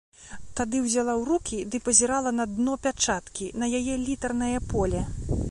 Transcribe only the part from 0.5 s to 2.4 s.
Тады ўзяла ў рукі ды пазірала